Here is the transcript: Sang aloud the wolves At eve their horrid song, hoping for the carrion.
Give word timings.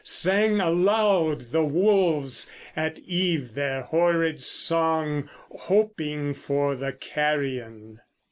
Sang 0.03 0.59
aloud 0.59 1.51
the 1.51 1.63
wolves 1.63 2.51
At 2.75 2.97
eve 3.05 3.53
their 3.53 3.83
horrid 3.83 4.41
song, 4.41 5.29
hoping 5.55 6.33
for 6.33 6.73
the 6.75 6.91
carrion. 6.91 7.99